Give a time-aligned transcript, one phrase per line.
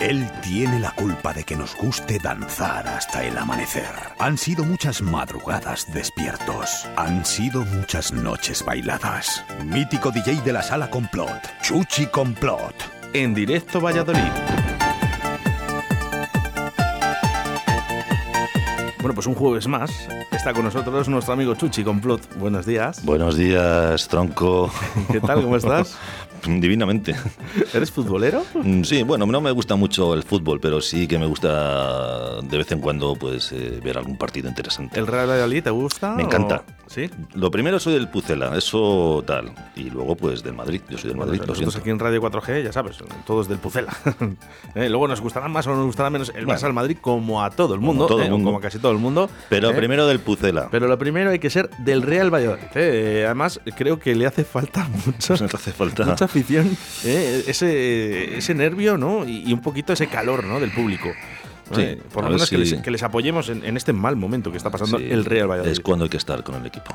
[0.00, 3.84] Él tiene la culpa de que nos guste danzar hasta el amanecer.
[4.18, 6.88] Han sido muchas madrugadas despiertos.
[6.96, 9.44] Han sido muchas noches bailadas.
[9.62, 12.74] Mítico DJ de la sala Complot, Chuchi Complot.
[13.12, 14.22] En directo Valladolid.
[19.00, 22.38] Bueno, pues un jueves más está con nosotros nuestro amigo Chuchi Complot.
[22.38, 23.04] Buenos días.
[23.04, 24.72] Buenos días, tronco.
[25.12, 25.42] ¿Qué tal?
[25.42, 25.98] ¿Cómo estás?
[26.46, 27.14] Divinamente.
[27.74, 28.44] ¿Eres futbolero?
[28.54, 32.58] Mm, sí, bueno, no me gusta mucho el fútbol, pero sí que me gusta de
[32.58, 34.98] vez en cuando pues eh, ver algún partido interesante.
[34.98, 36.14] ¿El Real Valladolid te gusta?
[36.14, 36.64] Me encanta.
[37.34, 39.52] Lo primero soy del Pucela, eso tal.
[39.76, 41.78] Y luego pues del Madrid, yo soy del Madrid, lo siento.
[41.78, 43.92] aquí en Radio 4G, ya sabes, todos del Pucela.
[44.74, 46.58] Eh, Luego nos gustará más o nos gustará menos el Bueno.
[46.60, 48.46] Barça al Madrid como a todo el Como mundo, todo el eh, mundo.
[48.46, 49.28] como a casi todo el mundo.
[49.48, 49.74] Pero eh.
[49.74, 50.68] primero del Pucela.
[50.70, 52.62] Pero lo primero hay que ser del Real Valladolid.
[52.74, 56.04] Además, creo que le hace falta mucho, No hace falta.
[56.04, 59.24] mucha afición, eh, ese, ese nervio, ¿no?
[59.26, 60.60] Y, y un poquito ese calor, ¿no?
[60.60, 61.08] Del público.
[61.72, 64.50] Sí, Eh, por lo menos que, les, que les apoyemos en, en este mal momento
[64.50, 65.70] que está pasando Sí, el Real Valladolid.
[65.72, 66.94] Es cuando hay que estar con el equipo.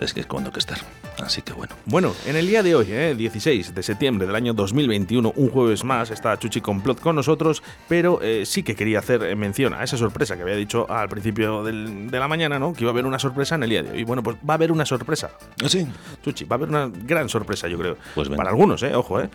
[0.00, 0.78] Es que es cuando hay que estar.
[1.18, 1.74] Así que bueno.
[1.86, 5.82] Bueno, en el día de hoy, eh, 16 de septiembre del año 2021, un jueves
[5.84, 9.82] más, está Chuchi Complot con nosotros, pero eh, sí que quería hacer eh, mención a
[9.82, 12.72] esa sorpresa que había dicho al principio del- de la mañana, ¿no?
[12.72, 14.00] Que iba a haber una sorpresa en el día de hoy.
[14.00, 15.30] Y bueno, pues va a haber una sorpresa.
[15.64, 15.86] ¿Ah, sí?
[16.24, 17.96] Chuchi, va a haber una gran sorpresa, yo creo.
[18.14, 18.28] Pues.
[18.28, 18.94] Para algunos, ¿eh?
[18.94, 19.28] Ojo, ¿eh?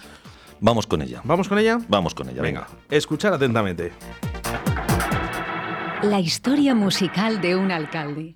[0.59, 1.22] Vamos con ella.
[1.23, 1.80] ¿Vamos con ella?
[1.88, 2.41] Vamos con ella.
[2.41, 3.91] Venga, escuchar atentamente.
[6.03, 8.36] La historia musical de un alcalde.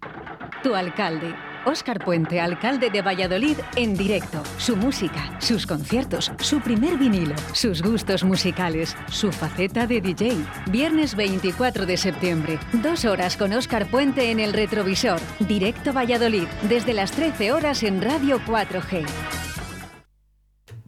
[0.63, 4.41] Tu alcalde, Óscar Puente, alcalde de Valladolid, en directo.
[4.57, 10.37] Su música, sus conciertos, su primer vinilo, sus gustos musicales, su faceta de DJ.
[10.71, 15.19] Viernes 24 de septiembre, dos horas con Óscar Puente en el retrovisor.
[15.39, 19.50] Directo Valladolid, desde las 13 horas en Radio 4G.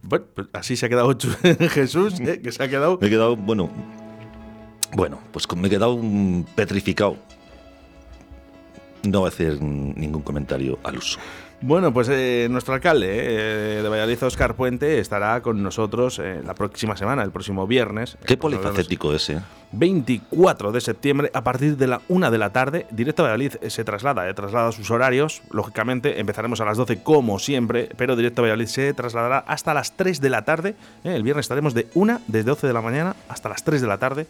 [0.04, 1.18] Bueno, pues así se ha quedado
[1.70, 2.42] Jesús, ¿eh?
[2.42, 2.98] que se ha quedado.
[3.00, 3.70] Me he quedado, bueno.
[4.92, 6.00] Bueno, pues me he quedado
[6.56, 7.18] petrificado.
[9.04, 11.20] No voy a hacer ningún comentario al uso.
[11.66, 16.56] Bueno, pues eh, nuestro alcalde eh, de Valladolid, Óscar Puente, estará con nosotros eh, la
[16.56, 18.18] próxima semana, el próximo viernes.
[18.26, 19.40] Qué polifacético ese.
[19.74, 22.86] 24 de septiembre a partir de la 1 de la tarde.
[22.92, 25.42] Directo a Valladolid eh, se traslada, eh, traslada sus horarios.
[25.52, 29.94] Lógicamente empezaremos a las 12 como siempre, pero Directo a Valladolid se trasladará hasta las
[29.98, 30.76] 3 de la tarde.
[31.04, 31.16] eh.
[31.16, 33.98] El viernes estaremos de 1 desde 12 de la mañana hasta las 3 de la
[33.98, 34.28] tarde.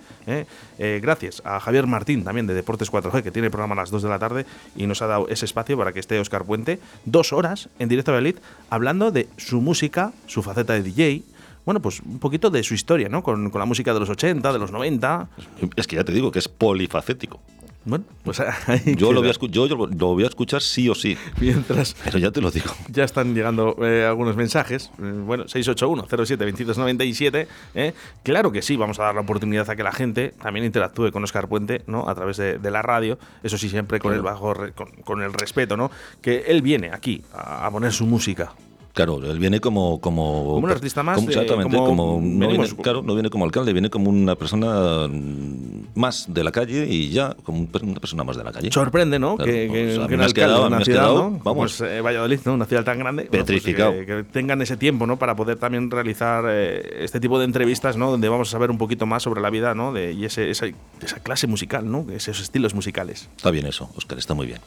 [0.78, 4.04] gracias a Javier Martín también de Deportes 4G que tiene el programa a las 2
[4.04, 4.46] de la tarde
[4.76, 8.12] y nos ha dado ese espacio para que esté Oscar Puente dos horas en Directo
[8.12, 8.40] a Valladolid
[8.70, 11.24] hablando de su música, su faceta de DJ.
[11.66, 13.24] Bueno, pues un poquito de su historia, ¿no?
[13.24, 15.30] Con, con la música de los 80, de los 90,
[15.78, 17.40] Es que ya te digo que es polifacético.
[17.86, 20.88] Bueno, pues ahí Yo lo, voy a escu- yo, yo lo voy a escuchar sí
[20.90, 21.18] o sí.
[21.40, 22.72] Mientras Pero ya te lo digo.
[22.90, 24.92] ya están llegando eh, algunos mensajes.
[25.02, 27.48] Eh, bueno, 681-07-2297.
[27.76, 27.94] ¿eh?
[28.24, 31.24] Claro que sí, vamos a dar la oportunidad a que la gente también interactúe con
[31.24, 32.08] Oscar Puente, ¿no?
[32.10, 33.18] A través de, de la radio.
[33.44, 35.92] Eso sí, siempre con el bajo, re- con, con el respeto, ¿no?
[36.22, 38.54] Que él viene aquí a, a poner su música.
[38.94, 40.00] Claro, él viene como.
[40.00, 42.22] Como, Como un artista más, como- eh, exactamente, como como.
[42.24, 46.52] no viene- claro, no viene como alcalde, viene como una persona mm, más de la
[46.52, 48.72] calle y ya, como una persona más de la calle.
[48.72, 49.36] Sorprende, ¿no?
[49.38, 51.40] Claro, que, que- pues, mí que un alcalde quedado- una ciudad, quedado, ¿no?
[51.44, 51.76] vamos.
[51.78, 52.54] Pues, eh, Valladolid, ¿no?
[52.54, 53.24] Una ciudad tan grande.
[53.24, 53.94] bueno, pues, Petrificado.
[53.94, 55.18] que, que tengan ese tiempo, ¿no?
[55.18, 58.12] Para poder también realizar eh, este tipo de entrevistas, ¿no?
[58.12, 59.92] Donde vamos a saber un poquito más sobre la vida, ¿no?
[59.92, 60.68] De, y ese, esa,
[61.02, 62.06] esa clase musical, ¿no?
[62.16, 63.28] Esos estilos musicales.
[63.36, 64.60] Está bien eso, Oscar, está muy bien.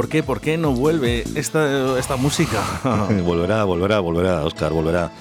[0.00, 0.22] ¿Por qué?
[0.22, 2.62] ¿Por qué no vuelve esta, esta música?
[3.22, 5.12] volverá, volverá, volverá, Oscar, volverá.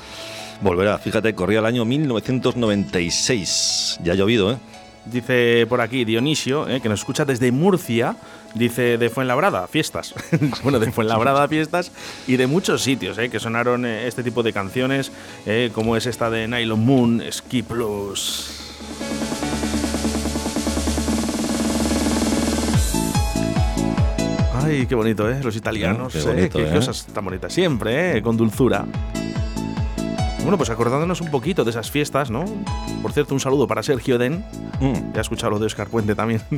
[0.62, 0.98] Volverá.
[0.98, 4.00] Fíjate, corría el año 1996.
[4.02, 4.58] Ya ha llovido, ¿eh?
[5.04, 8.16] Dice por aquí Dionisio, eh, que nos escucha desde Murcia,
[8.56, 10.16] dice de Fuenlabrada, fiestas.
[10.64, 11.92] bueno, de Fuenlabrada, fiestas
[12.26, 15.12] y de muchos sitios eh, que sonaron eh, este tipo de canciones,
[15.46, 18.48] eh, como es esta de Nylon Moon, Ski Plus.
[24.70, 25.40] Ay, qué bonito, ¿eh?
[25.44, 26.50] Los italianos, Qué ¿eh?
[26.50, 26.72] qué ¿eh?
[26.74, 27.52] cosas tan bonitas.
[27.54, 28.22] Siempre, ¿eh?
[28.22, 28.86] Con dulzura.
[30.42, 32.46] Bueno, pues acordándonos un poquito de esas fiestas, ¿no?
[33.02, 34.44] Por cierto, un saludo para Sergio Den.
[34.80, 36.42] Mm, Ya he escuchado lo de Oscar Puente también.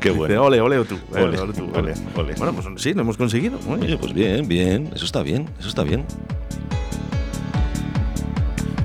[0.00, 0.42] qué Dice, bueno.
[0.44, 0.98] ole, ole tú.
[1.14, 1.94] Ole, ole tú, ole.
[2.36, 3.58] Bueno, pues sí, lo hemos conseguido.
[3.68, 4.90] Oye, pues bien, bien.
[4.94, 6.04] Eso está bien, eso está bien.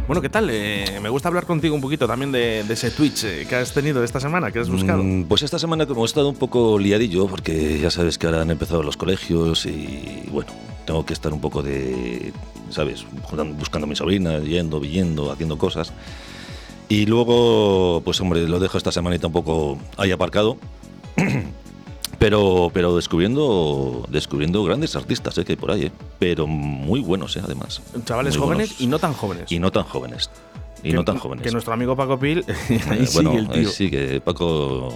[0.07, 0.49] Bueno, ¿qué tal?
[0.49, 4.01] Eh, me gusta hablar contigo un poquito también de, ese Twitch eh, que has tenido
[4.05, 5.03] esta semana, que has buscado.
[5.03, 8.41] Mm, Pues esta semana como he estado un poco liadillo, porque ya sabes que ahora
[8.41, 10.49] han empezado los colegios y bueno,
[10.85, 12.31] tengo que estar un poco de,
[12.69, 13.05] ¿sabes?
[13.57, 15.91] Buscando a mi sobrina, yendo, viniendo, haciendo cosas.
[16.87, 20.57] Y luego, pues hombre, lo dejo esta semanita un poco ahí aparcado.
[22.19, 27.35] Pero, pero descubriendo, descubriendo grandes artistas eh, que hay por ahí, eh, pero muy buenos
[27.37, 27.81] eh, además.
[28.05, 28.81] Chavales jóvenes buenos.
[28.81, 29.51] y no tan jóvenes.
[29.51, 30.29] Y no tan jóvenes.
[30.81, 31.43] Y Que- no tan jóvenes.
[31.43, 32.43] Que nuestro amigo Paco Pil,
[32.89, 33.69] ahí sigue bueno, el ahí tío.
[33.69, 34.19] sigue.
[34.21, 34.89] Paco,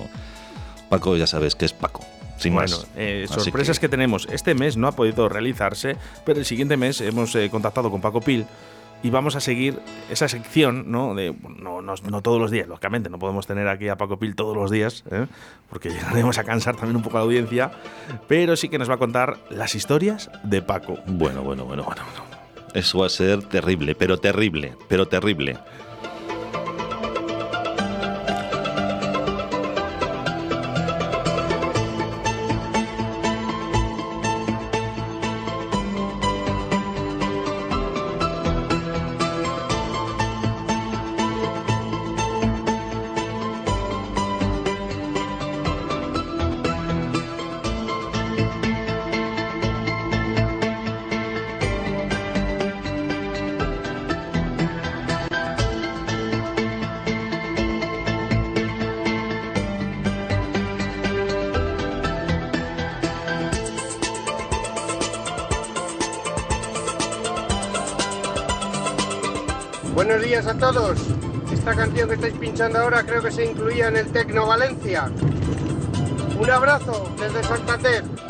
[0.89, 2.03] Paco ya sabes que es Paco.
[2.37, 3.87] Sin Bueno, eh, sorpresas que...
[3.87, 4.27] tenemos.
[4.31, 8.19] Este mes no ha podido realizarse, pero el siguiente mes hemos eh, contactado con Paco
[8.19, 8.47] Pil
[9.03, 9.79] y vamos a seguir
[10.09, 11.15] esa sección, ¿no?
[11.15, 14.35] De, no, no, no todos los días, lógicamente, no podemos tener aquí a Paco Pil
[14.35, 15.27] todos los días, ¿eh?
[15.69, 17.71] porque llegaremos a cansar también un poco a la audiencia,
[18.27, 20.99] pero sí que nos va a contar las historias de Paco.
[21.07, 22.03] Bueno, bueno, bueno, bueno.
[22.03, 22.31] bueno.
[22.73, 25.57] Eso va a ser terrible, pero terrible, pero terrible.
[70.31, 70.97] Días a todos.
[71.51, 75.11] Esta canción que estáis pinchando ahora creo que se incluía en el Tecno Valencia.
[76.39, 78.20] Un abrazo desde Santander.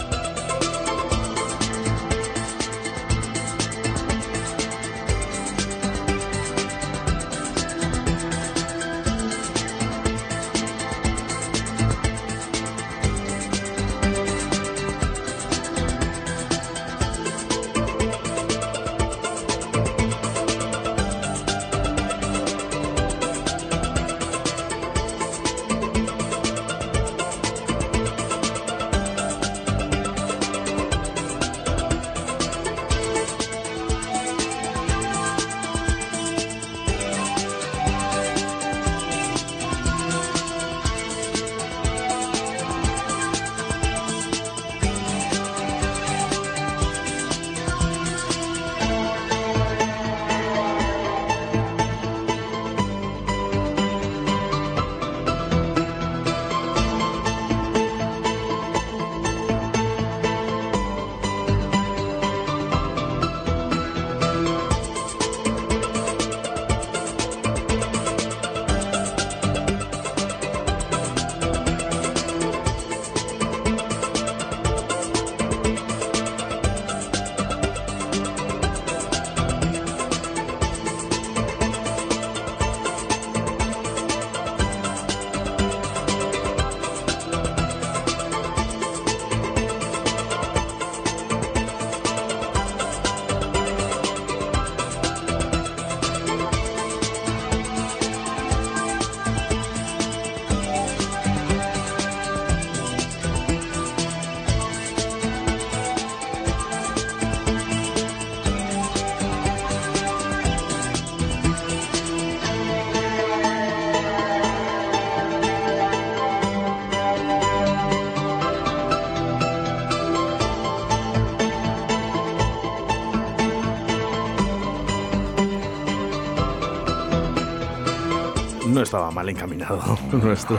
[128.71, 129.79] No estaba mal encaminado
[130.11, 130.57] nuestro,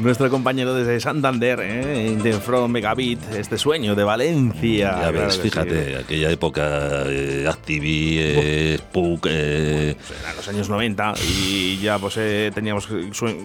[0.00, 2.16] Nuestro compañero desde Santander, ¿eh?
[2.22, 4.98] de From Megabit, este sueño de Valencia.
[5.02, 5.94] Ya ves, Claro fíjate, sí.
[5.94, 12.50] aquella época, eh, Activi, eh, Spook, eh, Eran los años 90 y ya pues eh,
[12.54, 12.88] teníamos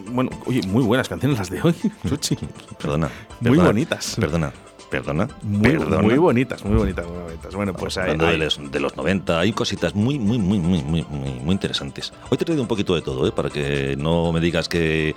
[0.07, 1.75] bueno, oye, muy buenas canciones las de hoy,
[2.07, 2.37] Suchi.
[2.81, 3.09] perdona.
[3.41, 4.15] Muy perdona, bonitas.
[4.17, 4.53] Perdona,
[4.89, 6.01] perdona, Muy, perdona.
[6.01, 7.55] muy bonitas, muy bonitas, muy bonitas.
[7.55, 11.03] Bueno, pues Hablando de, los, de los 90, hay cositas muy, muy, muy, muy, muy,
[11.09, 12.13] muy, muy interesantes.
[12.29, 13.31] Hoy te he traído un poquito de todo, ¿eh?
[13.31, 15.15] para que no me digas que,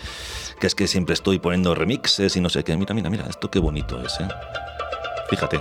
[0.61, 2.77] que es que siempre estoy poniendo remixes y no sé qué.
[2.77, 4.29] Mira, mira, mira, esto qué bonito es, ¿eh?
[5.31, 5.61] Fíjate.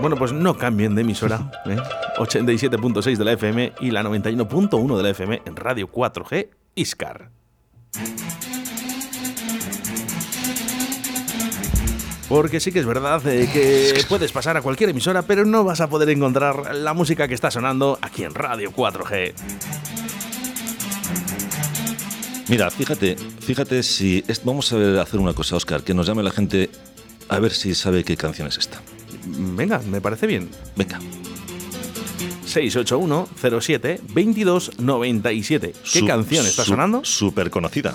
[0.00, 1.50] Bueno, pues no cambien de emisora.
[1.66, 1.76] ¿eh?
[2.16, 7.30] 87.6 de la FM y la 91.1 de la FM en Radio 4G Iscar.
[12.30, 15.80] Porque sí que es verdad eh, que puedes pasar a cualquier emisora, pero no vas
[15.82, 19.34] a poder encontrar la música que está sonando aquí en Radio 4G.
[22.48, 24.24] Mira, fíjate, fíjate si...
[24.28, 26.70] es- vamos a ver, hacer una cosa, Oscar, que nos llame la gente
[27.28, 28.80] a ver si sabe qué canción es esta.
[29.26, 30.48] Venga, me parece bien.
[30.76, 30.98] Venga.
[32.46, 33.28] 681
[33.60, 35.72] 07 22 97.
[35.92, 37.04] ¿Qué Su- canción está sonando?
[37.04, 37.94] Súper conocida.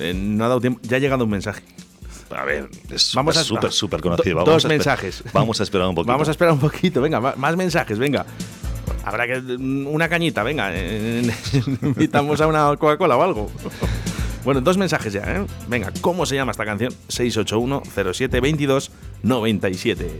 [0.00, 0.80] Eh, no ha dado tiempo.
[0.82, 1.62] Ya ha llegado un mensaje.
[2.30, 4.30] A ver, es Vamos a- súper, súper conocida.
[4.34, 5.22] Do- Vamos dos a mensajes.
[5.32, 6.12] Vamos a esperar un poquito.
[6.12, 8.24] Vamos a esperar un poquito, venga, más mensajes, venga.
[9.04, 9.38] Habrá que.
[9.56, 10.70] Una cañita, venga.
[10.72, 11.28] eh,
[11.82, 13.50] Invitamos a una Coca-Cola o algo.
[14.44, 15.46] Bueno, dos mensajes ya, ¿eh?
[15.68, 16.92] Venga, ¿cómo se llama esta canción?
[17.08, 17.82] 681
[18.14, 18.90] 07 22
[19.22, 20.16] 97.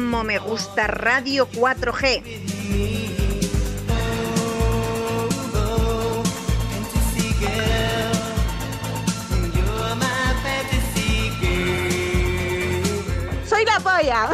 [0.00, 2.22] Como me gusta Radio 4G.
[13.46, 14.30] Soy la polla.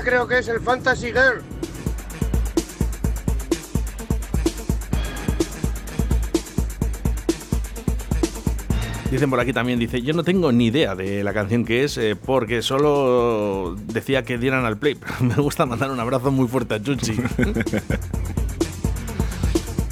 [0.00, 1.42] creo que es el Fantasy Girl.
[9.10, 11.98] Dicen por aquí también, dice, yo no tengo ni idea de la canción que es,
[11.98, 16.76] eh, porque solo decía que dieran al play, me gusta mandar un abrazo muy fuerte
[16.76, 17.16] a Chuchi.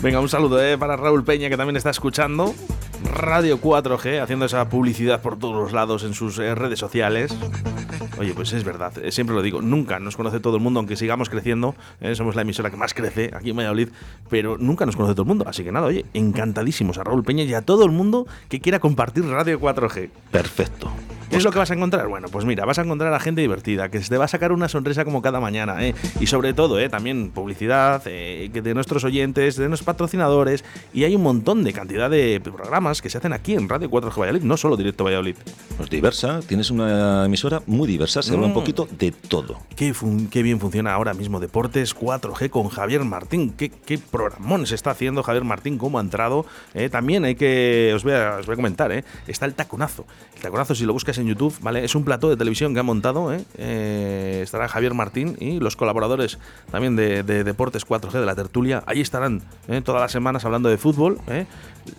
[0.03, 2.55] Venga, un saludo eh, para Raúl Peña, que también está escuchando.
[3.05, 7.35] Radio 4G, haciendo esa publicidad por todos los lados en sus eh, redes sociales.
[8.19, 10.97] Oye, pues es verdad, eh, siempre lo digo, nunca nos conoce todo el mundo, aunque
[10.97, 13.89] sigamos creciendo, eh, somos la emisora que más crece aquí en Valladolid,
[14.29, 15.45] pero nunca nos conoce todo el mundo.
[15.49, 18.79] Así que nada, oye, encantadísimos a Raúl Peña y a todo el mundo que quiera
[18.79, 20.11] compartir Radio 4G.
[20.31, 20.91] Perfecto.
[21.31, 22.09] ¿Qué es lo que vas a encontrar?
[22.09, 24.69] Bueno, pues mira, vas a encontrar a gente divertida, que te va a sacar una
[24.69, 25.95] sonrisa como cada mañana, ¿eh?
[26.19, 26.89] Y sobre todo, ¿eh?
[26.89, 32.11] También publicidad eh, de nuestros oyentes, de nuestros patrocinadores, y hay un montón de cantidad
[32.11, 35.37] de programas que se hacen aquí en Radio 4G Valladolid, no solo Directo Valladolid.
[35.77, 38.55] Pues diversa, tienes una emisora muy diversa, se habla un Mm.
[38.55, 39.59] poquito de todo.
[39.77, 43.53] Qué, fun- qué bien funciona ahora mismo Deportes 4G con Javier Martín.
[43.57, 46.45] Qué, qué programón se está haciendo Javier Martín, cómo ha entrado.
[46.75, 50.05] Eh, también hay que, os voy, a, os voy a comentar, eh, está el taconazo.
[50.37, 51.85] El taconazo, si lo buscas en YouTube, ¿vale?
[51.85, 53.33] Es un plató de televisión que ha montado.
[53.33, 53.45] eh.
[53.59, 56.39] Eh, estará Javier Martín y los colaboradores
[56.71, 58.83] también de, de Deportes 4G de la tertulia.
[58.87, 59.43] Allí estarán
[59.85, 61.19] todas las semanas hablando de fútbol.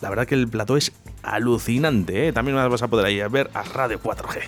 [0.02, 0.92] La verdad que el plató es
[1.24, 2.28] alucinante.
[2.28, 2.34] eh.
[2.34, 4.42] También vas a poder ahí a ver a Radio 4G.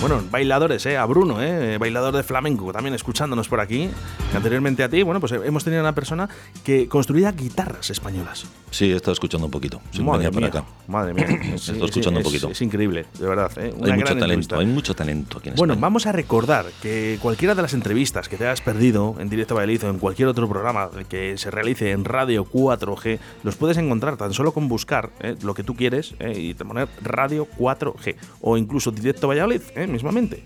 [0.00, 0.96] Bueno, bailadores, ¿eh?
[0.98, 1.78] A Bruno, ¿eh?
[1.78, 3.88] Bailador de flamenco, también escuchándonos por aquí.
[4.34, 6.28] Anteriormente a ti, bueno, pues hemos tenido una persona
[6.64, 8.44] que construía guitarras españolas.
[8.70, 9.80] Sí, he estado escuchando un poquito.
[9.90, 10.64] Sí, madre mía, acá.
[10.86, 11.26] madre mía.
[11.42, 12.50] He estado escuchando un poquito.
[12.50, 13.72] Es increíble, de verdad, ¿eh?
[13.76, 14.58] Una Hay mucho talento, entrevista.
[14.58, 15.82] hay mucho talento aquí en Bueno, España.
[15.86, 19.84] vamos a recordar que cualquiera de las entrevistas que te hayas perdido en Directo Valladolid
[19.86, 24.32] o en cualquier otro programa que se realice en Radio 4G, los puedes encontrar tan
[24.34, 28.56] solo con buscar eh, lo que tú quieres eh, y te poner Radio 4G o
[28.58, 30.42] incluso Directo Valladolid, eh, mismamente.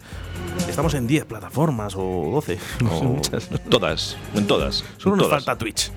[0.68, 2.59] Estamos en 10 plataformas o 12.
[2.83, 3.48] no sé, O- muchas.
[3.68, 4.85] Todas, en todas.
[4.98, 5.44] Solo en nos todas.
[5.44, 5.90] falta Twitch.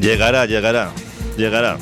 [0.00, 0.90] Llegará, llegará,
[1.36, 1.78] llegará.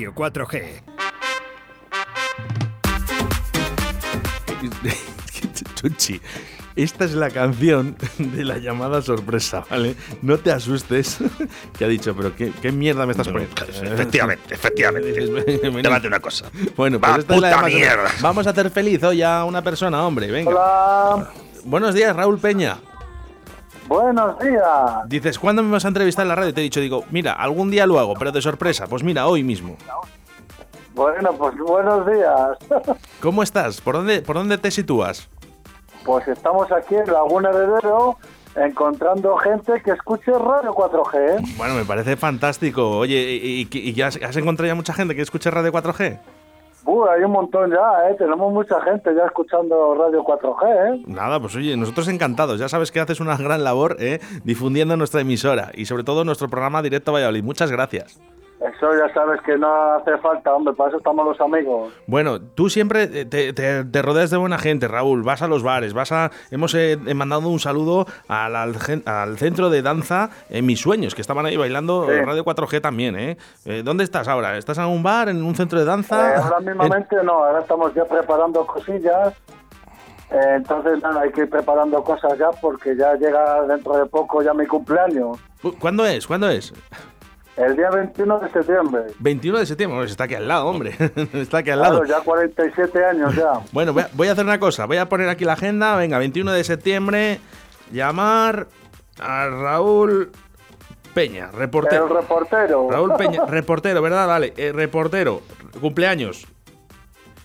[0.00, 0.62] Radio 4G.
[5.74, 6.18] Chuchi,
[6.74, 9.96] esta es la canción de la llamada sorpresa, ¿vale?
[10.22, 11.18] No te asustes,
[11.78, 13.54] que ha dicho, pero ¿qué, qué mierda me estás poniendo?
[13.62, 15.62] Efectivamente, efectivamente.
[15.82, 16.50] Llámate una cosa.
[16.78, 17.96] Bueno, pues Va, esta es la puta llamada sorpresa.
[17.96, 18.10] mierda.
[18.22, 20.50] Vamos a hacer feliz hoy a una persona, hombre, venga.
[20.50, 21.30] Hola,
[21.64, 22.78] Buenos días, Raúl Peña.
[23.90, 24.62] Buenos días.
[25.08, 26.54] Dices, ¿cuándo me vas a entrevistar en la radio?
[26.54, 28.86] Te he dicho, digo, mira, algún día lo hago, pero de sorpresa.
[28.86, 29.76] Pues mira, hoy mismo.
[30.94, 32.96] Bueno, pues buenos días.
[33.20, 33.80] ¿Cómo estás?
[33.80, 35.28] ¿Por dónde, por dónde te sitúas?
[36.04, 38.16] Pues estamos aquí en Laguna Heredero
[38.56, 41.14] encontrando gente que escuche Radio 4G.
[41.38, 41.54] ¿eh?
[41.56, 42.98] Bueno, me parece fantástico.
[42.98, 46.18] Oye, ¿y, y- has, has encontrado ya mucha gente que escuche Radio 4G?
[46.84, 48.14] Uh, hay un montón ya, ¿eh?
[48.16, 51.02] Tenemos mucha gente ya escuchando Radio 4G, ¿eh?
[51.06, 52.58] Nada, pues oye, nosotros encantados.
[52.58, 54.20] Ya sabes que haces una gran labor ¿eh?
[54.44, 57.44] difundiendo nuestra emisora y sobre todo nuestro programa Directo Valladolid.
[57.44, 58.20] Muchas gracias.
[58.60, 61.94] Eso ya sabes que no hace falta, hombre, para eso estamos los amigos.
[62.06, 65.22] Bueno, tú siempre eh, te, te- te rodeas de buena gente, Raúl.
[65.22, 66.30] Vas a los bares, vas a.
[66.50, 71.46] Hemos eh, mandado un saludo al, al centro de danza en Mis Sueños, que estaban
[71.46, 72.20] ahí bailando Sí.
[72.20, 73.38] Radio 4G también, ¿eh?
[73.64, 74.56] Eh, ¿Dónde estás ahora?
[74.58, 76.36] ¿Estás en un bar, en un centro de Eh, danza?
[76.36, 79.32] ahora mismamente no, ahora estamos ya preparando cosillas.
[80.30, 84.42] Eh, entonces, nada, hay que ir preparando cosas ya porque ya llega dentro de poco
[84.42, 85.38] ya mi cumpleaños.
[85.64, 86.26] Eh, ¿Cuándo es?
[86.26, 86.72] ¿Cuándo es?
[87.60, 89.02] El día 21 de septiembre.
[89.18, 89.98] 21 de septiembre.
[89.98, 90.94] Pues está aquí al lado, hombre.
[91.34, 92.02] está aquí al lado.
[92.02, 93.52] Claro, ya 47 años ya.
[93.72, 94.86] Bueno, voy a, voy a hacer una cosa.
[94.86, 95.96] Voy a poner aquí la agenda.
[95.96, 97.40] Venga, 21 de septiembre.
[97.92, 98.68] Llamar
[99.20, 100.30] a Raúl
[101.12, 102.06] Peña, reportero.
[102.06, 102.90] El reportero.
[102.90, 104.26] Raúl Peña, reportero, ¿verdad?
[104.26, 105.42] Vale, eh, reportero,
[105.80, 106.46] cumpleaños.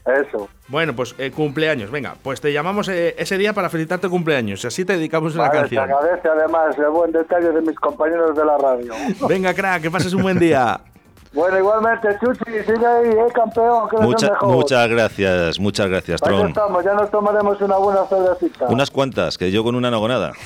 [0.06, 0.48] Eso.
[0.68, 4.68] Bueno, pues eh, cumpleaños, venga, pues te llamamos eh, ese día para felicitarte cumpleaños y
[4.68, 5.84] así te dedicamos una Vale, canción.
[5.92, 8.94] agradece además el buen detalle de mis compañeros de la radio.
[9.28, 10.80] Venga, crack, que pases un buen día.
[11.36, 16.48] Bueno, igualmente, Chuchi, sigue ahí, eh, campeón, que Mucha- muchas gracias, muchas gracias, Ahí Tron.
[16.48, 18.68] estamos, ya nos tomaremos una buena cervecita.
[18.70, 20.32] Unas cuantas, que yo con una no hago nada.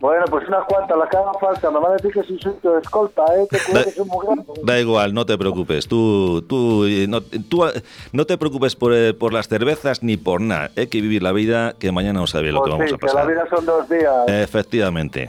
[0.00, 1.70] Bueno, pues unas cuantas, las que hagan falta.
[1.70, 3.46] Me van a decir que soy su escolta, ¿eh?
[3.48, 4.44] Que cuidado que muy grande.
[4.64, 5.86] Da igual, no te preocupes.
[5.86, 7.64] Tú, tú, no, tú,
[8.12, 10.70] no te preocupes por, eh, por las cervezas ni por nada.
[10.76, 12.98] Hay que vivir la vida, que mañana no sabe lo que Pues vamos sí, a
[12.98, 13.28] que la pasar.
[13.30, 14.12] vida son dos días.
[14.26, 15.28] Efectivamente.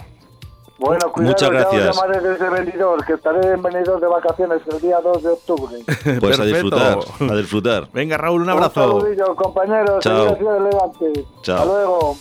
[0.85, 1.89] Bueno, cuidado, Muchas ya gracias.
[1.89, 5.77] os llamaré desde Benidorm, que estaré en Benidorm de vacaciones el día 2 de octubre.
[6.19, 7.87] Pues a disfrutar, a disfrutar.
[7.93, 8.95] Venga, Raúl, un abrazo.
[8.95, 10.03] Un saludillo, compañeros.
[10.03, 10.35] Chao.
[10.35, 11.25] elegante.
[11.41, 11.55] Chao.
[11.57, 12.17] Hasta luego.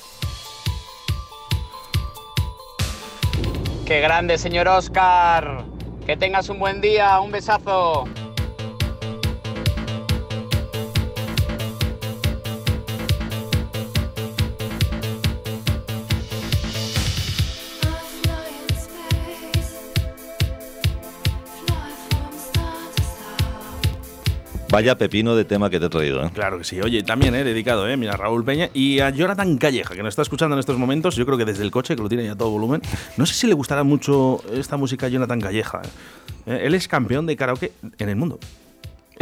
[3.84, 5.64] Qué grande, señor Oscar.
[6.06, 7.20] Que tengas un buen día.
[7.20, 8.04] Un besazo.
[24.72, 26.24] Vaya pepino de tema que te he traído.
[26.24, 26.30] ¿eh?
[26.32, 26.80] Claro que sí.
[26.80, 27.94] Oye, también he dedicado, ¿eh?
[27.98, 31.14] Mira, a Raúl Peña y a Jonathan Calleja, que nos está escuchando en estos momentos.
[31.14, 32.80] Yo creo que desde el coche, que lo tiene ya todo volumen.
[33.18, 35.82] No sé si le gustará mucho esta música a Jonathan Calleja.
[35.84, 35.88] ¿eh?
[36.46, 38.38] Eh, él es campeón de karaoke en el mundo.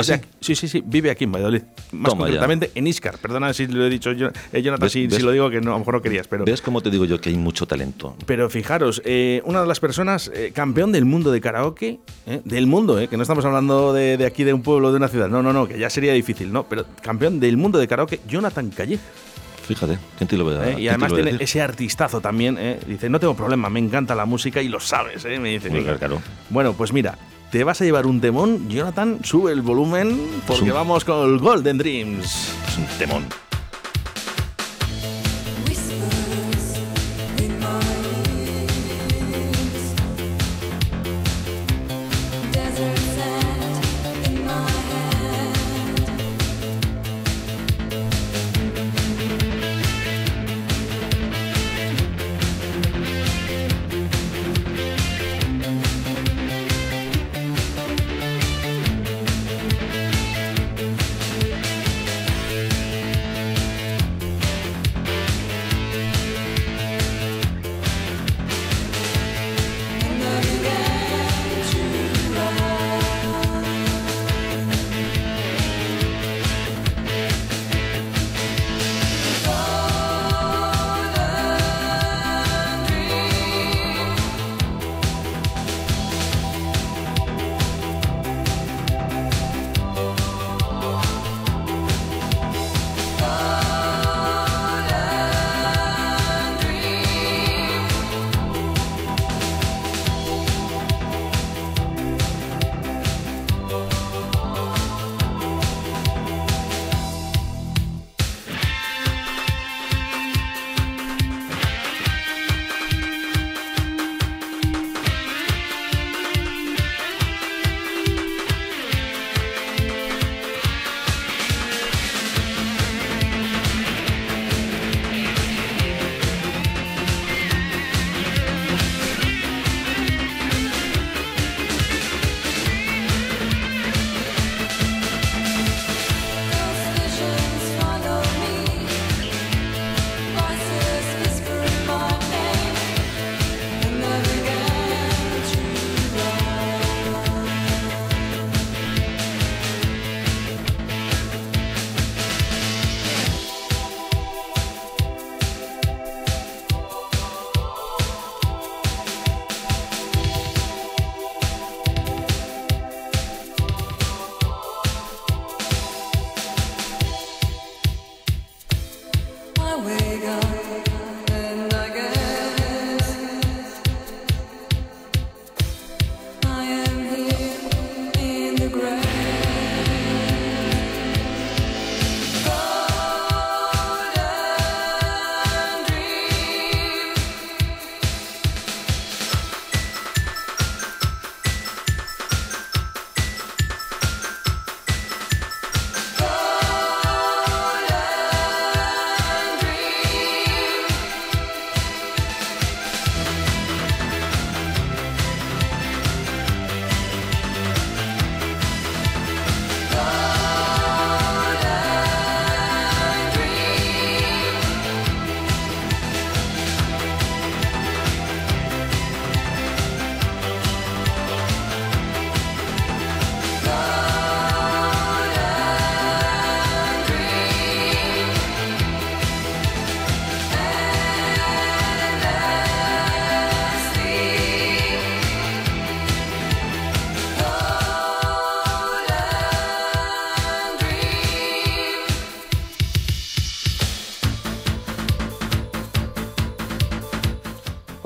[0.01, 1.63] O sea, sí, sí, sí, vive aquí en Valladolid.
[1.93, 2.27] Más Toma ya.
[2.27, 3.19] concretamente en Iscar.
[3.19, 5.75] Perdona si lo he dicho yo, eh, Jonathan, ¿Ves- si, lo digo que no, a
[5.75, 6.45] lo mejor no querías, pero.
[6.45, 8.17] ¿Ves cómo te digo yo que hay mucho talento?
[8.27, 12.01] Pero fijaros, eh, una de las personas, eh, campeón del mundo de karaoke,
[12.45, 15.29] del mundo, que no estamos hablando de, de aquí de un pueblo, de una ciudad,
[15.29, 16.65] no, no, no, que ya sería difícil, ¿no?
[16.65, 19.03] Pero campeón del mundo de karaoke, Jonathan Calleja.
[19.67, 22.81] Fíjate, ¿quién te lo va a Y además tiene ese artistazo también, ¿eh?
[22.89, 25.39] Dice, no tengo problema, me encanta la música y lo sabes, ¿eh?
[25.39, 25.69] Me dice.
[25.97, 26.21] Claro.
[26.49, 27.17] Bueno, pues mira,
[27.51, 31.79] te vas a llevar un temón, Jonathan, sube el volumen, porque vamos con el Golden
[31.79, 32.55] Dreams.
[32.69, 33.50] Es un temón.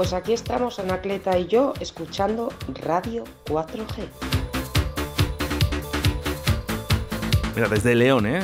[0.05, 4.05] Pues aquí estamos Anacleta y yo escuchando Radio 4G.
[7.57, 8.43] Mira, desde León, ¿eh?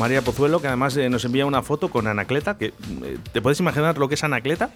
[0.00, 2.58] María Pozuelo, que además eh, nos envía una foto con Anacleta.
[2.58, 4.70] Que, eh, ¿Te puedes imaginar lo que es Anacleta?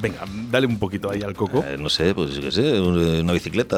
[0.00, 1.62] Venga, dale un poquito ahí al coco.
[1.62, 3.76] Eh, no sé, pues qué sé, un- una bicicleta,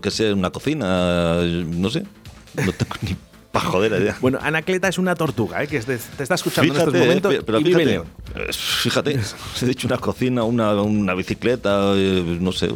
[0.00, 2.06] qué sé, una cocina, no sé.
[2.54, 3.16] No tengo ni
[3.52, 4.16] para joder idea.
[4.20, 5.68] Bueno, Anacleta es una tortuga, ¿eh?
[5.68, 8.06] que te, te está escuchando en estos eh, momentos pe- pero y vive fíjate, León.
[8.48, 9.18] eh, fíjate,
[9.54, 12.66] os he dicho una cocina, una, una bicicleta, eh, no sé.
[12.66, 12.70] eh,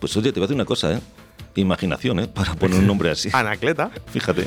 [0.00, 1.00] Pues oye, te voy a decir una cosa, ¿eh?
[1.54, 2.28] Imaginación, ¿eh?
[2.28, 3.28] Para poner un nombre así.
[3.32, 3.90] Anacleta.
[4.12, 4.46] Fíjate,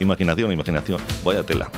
[0.00, 1.00] imaginación, imaginación.
[1.24, 1.70] Vaya tela.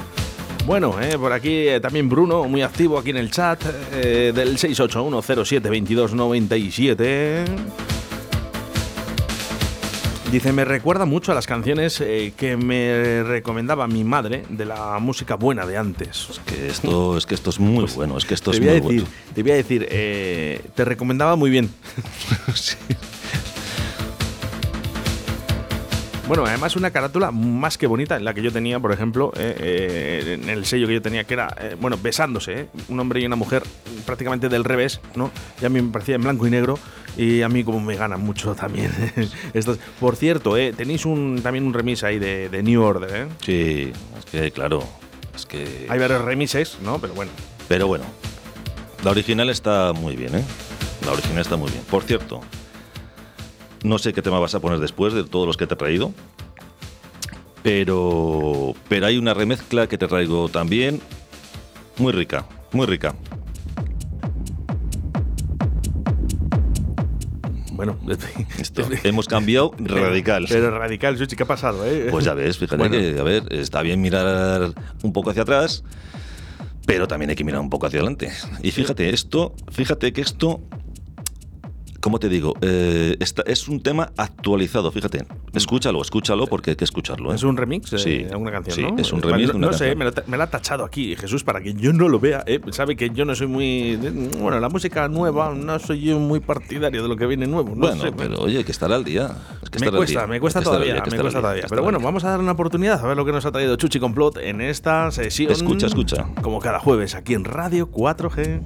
[0.66, 3.60] Bueno, eh, por aquí eh, también Bruno, muy activo aquí en el chat
[3.94, 7.44] eh, del 681072297.
[10.30, 14.98] Dice, me recuerda mucho a las canciones eh, que me recomendaba mi madre de la
[14.98, 16.28] música buena de antes.
[16.30, 18.68] Es que esto es, que esto es muy bueno, es que esto te es voy
[18.68, 19.32] a muy decir, bueno.
[19.34, 21.70] te voy a decir, eh, te recomendaba muy bien.
[26.28, 30.38] Bueno, además una carátula más que bonita, la que yo tenía, por ejemplo, eh, eh,
[30.42, 33.34] en el sello que yo tenía, que era, eh, bueno, besándose, un hombre y una
[33.34, 33.62] mujer
[34.04, 35.30] prácticamente del revés, ¿no?
[35.62, 36.78] Y a mí me parecía en blanco y negro,
[37.16, 38.92] y a mí como me ganan mucho también.
[39.54, 39.78] Estos.
[39.98, 43.26] Por cierto, tenéis un, también un remix ahí de, de New Order, ¿eh?
[43.42, 44.84] Sí, es que claro,
[45.34, 45.86] es que...
[45.88, 46.98] Hay varios remixes, ¿no?
[46.98, 47.32] Pero bueno.
[47.68, 48.04] Pero bueno,
[49.02, 50.44] la original está muy bien, ¿eh?
[51.06, 51.84] La original está muy bien.
[51.90, 52.42] Por cierto,
[53.82, 56.12] no sé qué tema vas a poner después de todos los que te he traído,
[57.62, 61.00] pero, pero hay una remezcla que te traigo también
[61.98, 63.14] muy rica, muy rica.
[67.72, 67.96] Bueno,
[68.58, 70.46] Esto, hemos cambiado radical.
[70.48, 72.08] Pero radical, Suchi, ¿qué ha pasado, eh?
[72.10, 72.96] Pues ya ves, fíjate Bueno.
[72.96, 75.84] que, a ver, está bien mirar un poco hacia atrás,
[76.86, 78.32] pero también hay que mirar un poco hacia adelante.
[78.62, 80.60] Y fíjate, esto, fíjate que esto,
[82.00, 82.54] ¿cómo te digo?
[82.60, 85.26] Eh, esta- es un tema actualizado, fíjate.
[85.54, 87.32] Escúchalo, escúchalo, porque hay que escucharlo.
[87.32, 87.34] ¿eh?
[87.34, 88.96] Es un remix de Sí, una canción, sí, ¿no?
[88.98, 91.60] es un remix no, sé, me lo, ta- me lo ha tachado aquí Jesús para
[91.60, 92.42] que yo no lo vea.
[92.46, 92.60] ¿eh?
[92.70, 93.96] Sabe que yo no soy muy...
[94.40, 97.70] Bueno, la música nueva, no soy yo muy partidario de lo que viene nuevo.
[97.70, 99.30] No bueno, sé, pero oye, que estar al día.
[99.62, 101.64] Es que me cuesta, día, me cuesta todavía, día, me cuesta día, todavía.
[101.68, 103.98] Pero bueno, vamos a dar una oportunidad a ver lo que nos ha traído Chuchi
[103.98, 105.50] Complot en esta sesión.
[105.52, 106.26] Escucha, escucha.
[106.42, 108.62] Como cada jueves aquí en Radio 4G.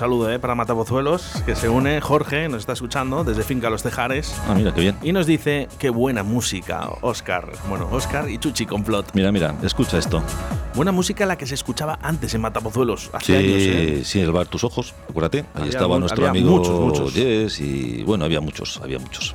[0.00, 2.00] Saludo eh, para Matabozuelos, que se une.
[2.00, 4.34] Jorge nos está escuchando desde Finca Los Tejares.
[4.48, 4.96] Ah, mira, qué bien.
[5.02, 7.52] Y nos dice, qué buena música, Oscar.
[7.68, 9.10] Bueno, Oscar y Chuchi Complot.
[9.12, 10.22] Mira, mira, escucha esto.
[10.74, 13.56] Buena música la que se escuchaba antes en Matapozuelos, hace Sí, años.
[13.58, 14.02] ¿eh?
[14.04, 15.40] sí, el bar Tus Ojos, acuérdate.
[15.40, 17.12] Ahí Había estaba nuestro amigo muchos, muchos.
[17.12, 19.34] Jess y bueno, había muchos, había muchos.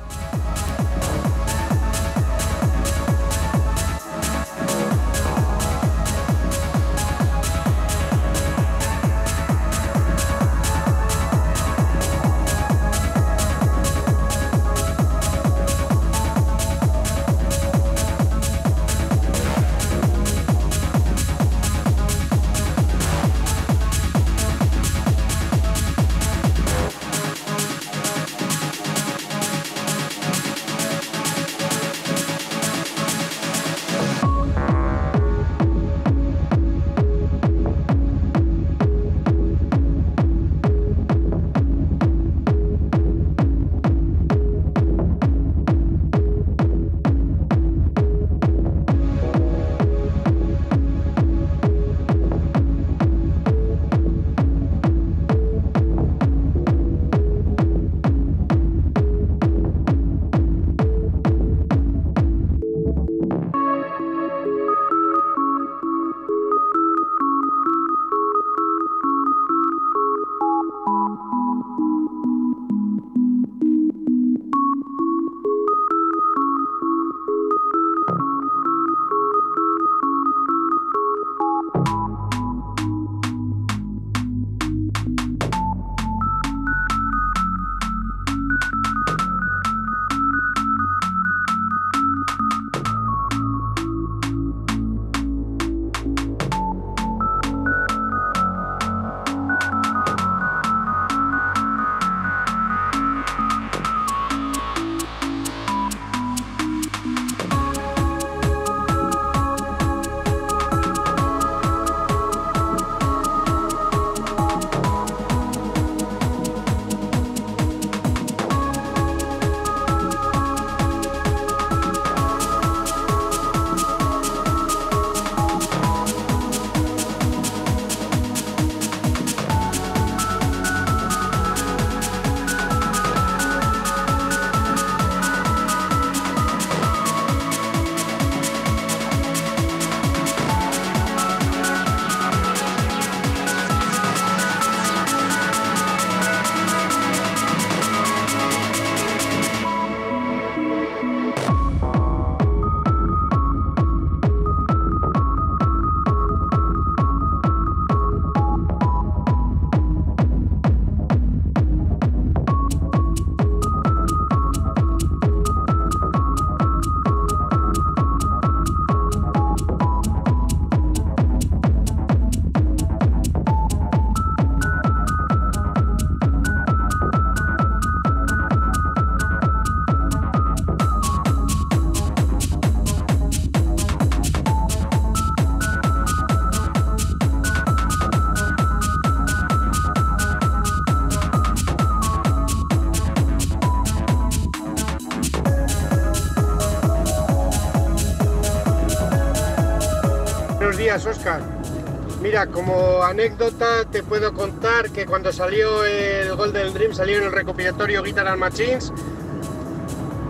[202.44, 208.02] Como anécdota te puedo contar que cuando salió el Golden Dream, salió en el recopilatorio
[208.02, 208.92] Guitar and Machines,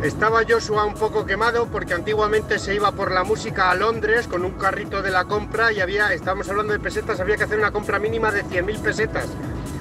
[0.04, 4.44] estaba Joshua un poco quemado porque antiguamente se iba por la música a Londres con
[4.44, 7.72] un carrito de la compra y había, estábamos hablando de pesetas, había que hacer una
[7.72, 9.26] compra mínima de 100.000 pesetas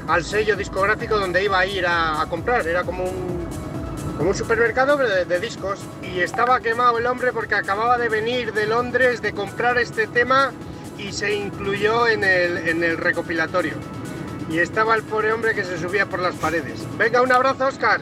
[0.08, 2.66] al sello discográfico donde iba a ir a, comprar.
[2.68, 3.48] Era como un,
[4.18, 5.80] como un supermercado de discos.
[6.02, 10.52] Y estaba quemado el hombre porque acababa de venir de Londres de comprar este tema
[10.98, 13.74] y se incluyó en el, en el recopilatorio.
[14.50, 16.86] Y estaba el pobre hombre que se subía por las paredes.
[16.98, 18.02] Venga, un abrazo, Oscar.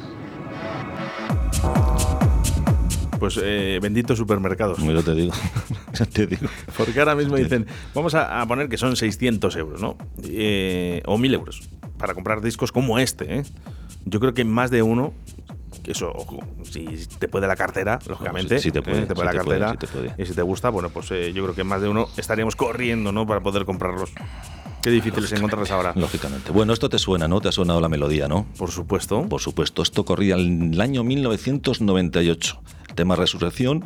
[3.19, 4.79] Pues eh, benditos supermercados.
[4.79, 5.33] Yo te digo,
[5.93, 6.47] ya te digo.
[6.77, 9.97] Porque ahora mismo dicen, vamos a, a poner que son 600 euros, ¿no?
[10.23, 13.43] Eh, o 1000 euros para comprar discos como este, ¿eh?
[14.03, 15.13] Yo creo que más de uno,
[15.85, 16.85] eso, ojo, si
[17.19, 19.05] te puede la cartera, lógicamente, sí te puede, ¿eh?
[19.05, 21.43] te puede la te puede, cartera, te y si te gusta, bueno, pues eh, yo
[21.43, 23.27] creo que más de uno estaríamos corriendo, ¿no?
[23.27, 24.11] Para poder comprarlos.
[24.81, 25.93] Qué difícil es ahora.
[25.95, 26.51] Lógicamente.
[26.51, 27.39] Bueno, esto te suena, ¿no?
[27.39, 28.45] Te ha sonado la melodía, ¿no?
[28.57, 29.27] Por supuesto.
[29.29, 29.81] Por supuesto.
[29.81, 32.61] Esto corría en el año 1998.
[32.89, 33.85] El tema Resurrección,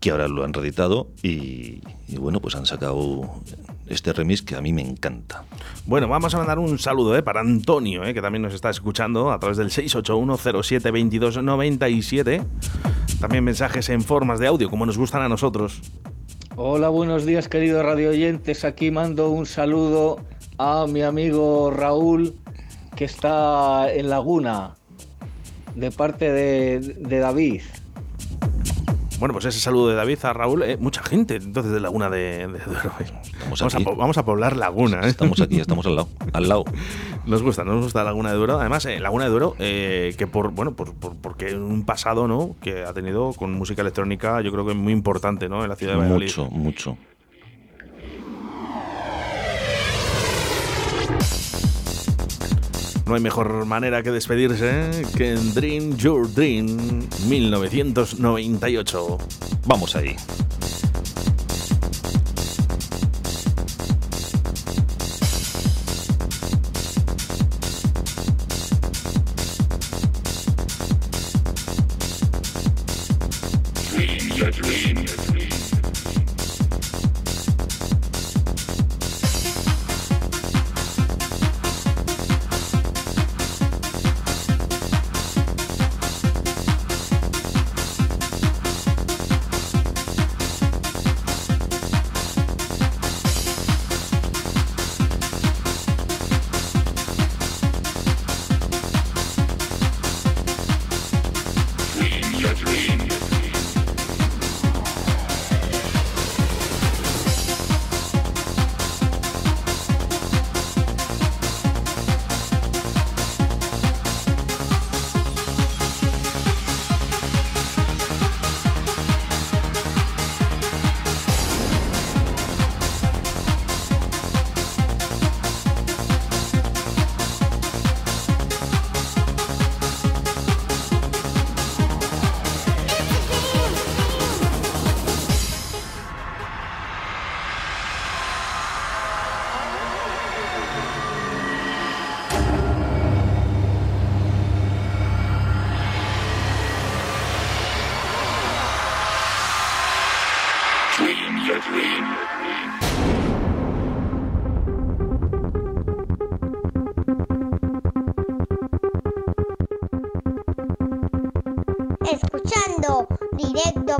[0.00, 3.40] que ahora lo han reeditado y, y bueno, pues han sacado
[3.92, 5.44] este remix que a mí me encanta.
[5.86, 7.22] Bueno, vamos a mandar un saludo ¿eh?
[7.22, 8.12] para Antonio, ¿eh?
[8.14, 12.44] que también nos está escuchando a través del 681-07-2297.
[13.20, 15.80] También mensajes en formas de audio, como nos gustan a nosotros.
[16.56, 18.64] Hola, buenos días queridos radio oyentes.
[18.64, 20.18] Aquí mando un saludo
[20.58, 22.34] a mi amigo Raúl
[22.96, 24.74] que está en Laguna
[25.74, 27.62] de parte de, de David.
[29.22, 32.48] Bueno, pues ese saludo de David a Raúl, eh, mucha gente entonces de Laguna de,
[32.48, 32.90] de Duero.
[33.44, 34.98] Vamos, a, vamos poblar Laguna.
[35.04, 35.10] ¿eh?
[35.10, 36.08] Estamos aquí, estamos al lado.
[36.32, 36.64] Al lado.
[37.24, 38.58] Nos gusta, nos gusta Laguna de Duero.
[38.58, 42.56] Además, eh, Laguna de Duero, eh, que por, bueno, por, por- porque un pasado, ¿no?
[42.60, 45.62] Que ha tenido con música electrónica, yo creo que muy importante, ¿no?
[45.62, 46.26] En la ciudad de Valladolid.
[46.26, 46.96] Mucho, mucho.
[53.06, 59.18] No hay mejor manera que despedirse que en Dream Your Dream 1998.
[59.66, 60.16] Vamos ahí.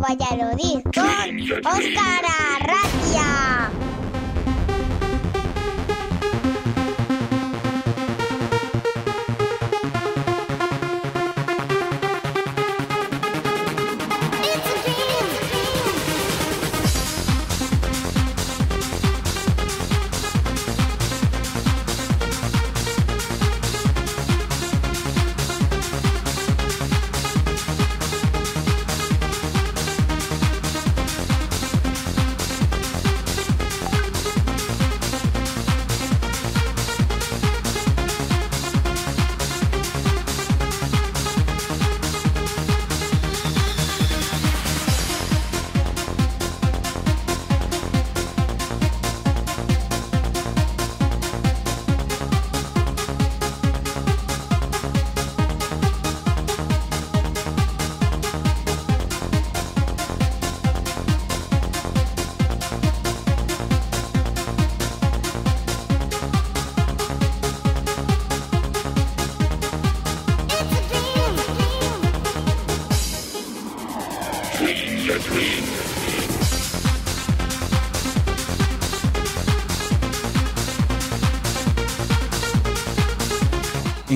[0.03, 0.82] Valladolid.
[0.82, 2.41] Con Óscar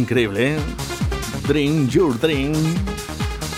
[0.06, 0.56] Increíble, ¿eh?
[1.48, 2.52] Dream, Your Dream.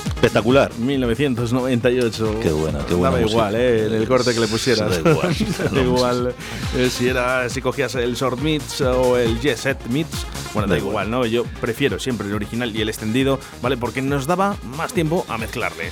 [0.07, 0.73] Espectacular.
[0.79, 2.41] 1998.
[2.43, 3.85] Qué buena, qué buena Daba igual, ¿eh?
[3.85, 5.05] En el corte que le pusieras.
[5.05, 5.37] Da igual.
[5.73, 6.35] da igual
[6.75, 10.09] eh, si, era, si cogías el short mix o el yes set mix.
[10.55, 11.11] Bueno, da, Da igual, igual.
[11.11, 11.27] ¿no?
[11.27, 13.77] Yo prefiero siempre el original y el extendido, ¿vale?
[13.77, 15.91] Porque nos daba más tiempo a mezclarle.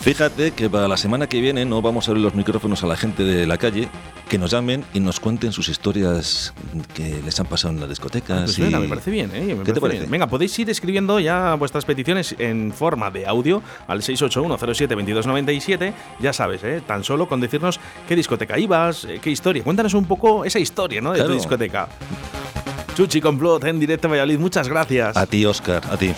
[0.00, 2.96] Fíjate que para la semana que viene no vamos a abrir los micrófonos a la
[2.96, 3.88] gente de la calle
[4.28, 6.52] que nos llamen y nos cuenten sus historias
[6.94, 8.42] que les han pasado en las discotecas.
[8.44, 9.54] Pues y- venga, me parece bien, ¿eh?
[9.56, 10.10] Me ¿Qué te parece bien.
[10.10, 15.92] Venga, podéis ir escribiendo ya vuestras peticiones en forma de audio al 681072297.
[16.20, 16.82] Ya sabes, ¿eh?
[16.86, 19.62] Tan solo con decirnos qué discoteca ibas, eh, qué historia.
[19.64, 21.12] Cuéntanos un poco esa historia, ¿no?
[21.12, 21.34] De tu Claro.
[21.34, 21.88] discoteca.
[22.96, 25.16] Chuchi Complot en directo Valladolid, muchas gracias.
[25.16, 26.12] A ti, Oscar, a ti.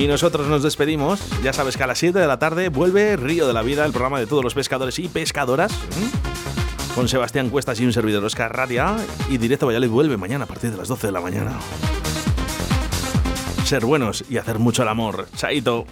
[0.00, 1.20] Y nosotros nos despedimos.
[1.42, 3.92] Ya sabes que a las 7 de la tarde vuelve Río de la Vida, el
[3.92, 5.72] programa de todos los pescadores y pescadoras.
[6.94, 8.96] Con Sebastián Cuestas y un servidor Oscar Radia.
[9.28, 11.52] Y Directo Valladolid vuelve mañana a partir de las 12 de la mañana.
[13.66, 15.26] Ser buenos y hacer mucho el amor.
[15.36, 15.84] Chaito.